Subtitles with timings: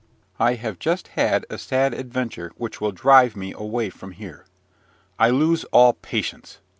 [0.39, 4.47] I have just had a sad adventure, which will drive me away from here.
[5.19, 6.57] I lose all patience!